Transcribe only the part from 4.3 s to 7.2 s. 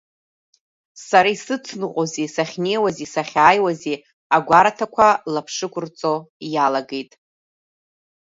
агәараҭақәа лаԥшықәырҵо иалагеит.